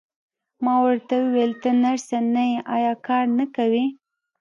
[0.63, 3.85] ما ورته وویل: ته نرسه نه یې، ایا کار نه کوې؟